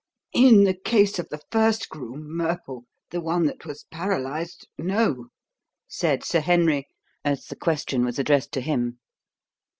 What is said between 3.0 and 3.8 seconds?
the one that